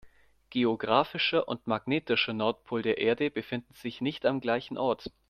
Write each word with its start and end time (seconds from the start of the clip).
Geographischer 0.49 1.47
und 1.47 1.67
magnetischer 1.67 2.33
Nordpol 2.33 2.81
der 2.81 2.97
Erde 2.97 3.29
befinden 3.29 3.75
sich 3.75 4.01
nicht 4.01 4.25
am 4.25 4.41
gleichen 4.41 4.79
Ort. 4.79 5.11